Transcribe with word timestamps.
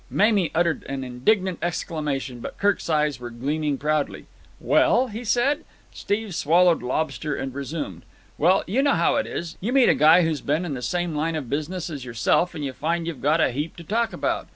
Mamie 0.09 0.49
uttered 0.55 0.81
an 0.89 1.03
indignant 1.03 1.59
exclamation, 1.61 2.39
but 2.39 2.57
Kirk's 2.57 2.89
eyes 2.89 3.19
were 3.19 3.29
gleaming 3.29 3.77
proudly. 3.77 4.25
"Well?" 4.59 5.09
he 5.09 5.23
said. 5.23 5.63
Steve 5.93 6.33
swallowed 6.33 6.81
lobster 6.81 7.35
and 7.35 7.53
resumed. 7.53 8.01
"Well, 8.35 8.63
you 8.65 8.81
know 8.81 8.95
how 8.95 9.17
it 9.17 9.27
is. 9.27 9.57
You 9.61 9.71
meet 9.71 9.89
a 9.89 9.93
guy 9.93 10.23
who's 10.23 10.41
been 10.41 10.65
in 10.65 10.73
the 10.73 10.81
same 10.81 11.13
line 11.13 11.35
of 11.35 11.51
business 11.51 11.91
as 11.91 12.03
yourself 12.03 12.55
and 12.55 12.65
you 12.65 12.73
find 12.73 13.05
you've 13.05 13.21
got 13.21 13.41
a 13.41 13.51
heap 13.51 13.75
to 13.75 13.83
talk 13.83 14.11
about. 14.11 14.47